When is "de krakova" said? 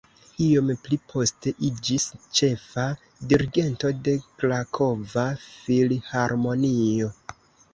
4.09-5.27